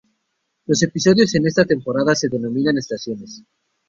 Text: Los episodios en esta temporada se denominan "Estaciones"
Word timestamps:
Los 0.65 0.81
episodios 0.81 1.35
en 1.35 1.45
esta 1.45 1.63
temporada 1.63 2.15
se 2.15 2.27
denominan 2.27 2.75
"Estaciones" 2.75 3.43